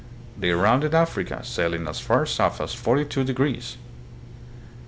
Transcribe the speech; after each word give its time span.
They 0.35 0.49
rounded 0.49 0.95
Africa, 0.95 1.41
sailing 1.45 1.87
as 1.87 1.99
far 1.99 2.25
south 2.25 2.59
as 2.59 2.73
42 2.73 3.23
degrees. 3.23 3.77